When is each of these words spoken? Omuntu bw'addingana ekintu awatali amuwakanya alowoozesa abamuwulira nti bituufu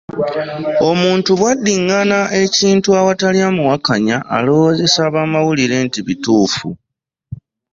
Omuntu 0.89 1.29
bw'addingana 1.39 2.19
ekintu 2.43 2.87
awatali 2.99 3.39
amuwakanya 3.49 4.17
alowoozesa 4.35 4.99
abamuwulira 5.09 5.75
nti 5.85 5.99
bituufu 6.07 6.67